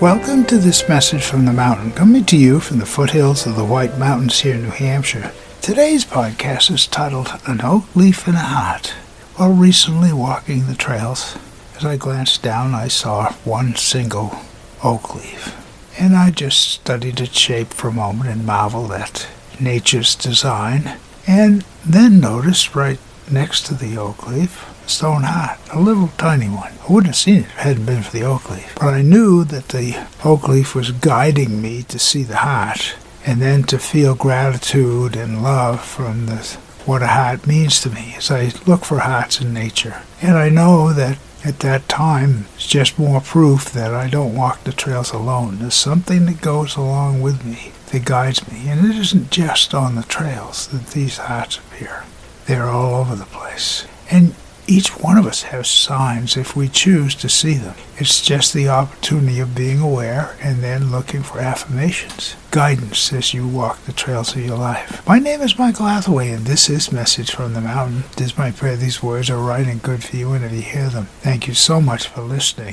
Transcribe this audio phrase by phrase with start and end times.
[0.00, 3.64] Welcome to this message from the mountain, coming to you from the foothills of the
[3.64, 5.32] White Mountains here in New Hampshire.
[5.62, 8.88] Today's podcast is titled An Oak Leaf and a Heart.
[9.36, 11.38] While recently walking the trails,
[11.76, 14.36] as I glanced down, I saw one single
[14.82, 15.56] oak leaf.
[15.98, 19.28] And I just studied its shape for a moment and marveled at
[19.60, 22.98] nature's design, and then noticed right
[23.30, 26.72] next to the oak leaf stone heart, a little tiny one.
[26.86, 28.74] I wouldn't have seen it if it hadn't been for the oak leaf.
[28.74, 32.94] But I knew that the oak leaf was guiding me to see the heart
[33.26, 38.14] and then to feel gratitude and love from the, what a heart means to me
[38.16, 40.02] as I look for hearts in nature.
[40.20, 44.64] And I know that at that time, it's just more proof that I don't walk
[44.64, 45.58] the trails alone.
[45.58, 48.68] There's something that goes along with me that guides me.
[48.68, 52.04] And it isn't just on the trails that these hearts appear.
[52.46, 53.86] They're all over the place.
[54.10, 54.34] And
[54.66, 57.74] each one of us has signs if we choose to see them.
[57.98, 63.46] It's just the opportunity of being aware and then looking for affirmations, guidance as you
[63.46, 65.06] walk the trails of your life.
[65.06, 68.04] My name is Michael Hathaway, and this is Message from the Mountain.
[68.12, 70.88] It is my prayer these words are right and good for you whenever you hear
[70.88, 71.06] them.
[71.20, 72.72] Thank you so much for listening.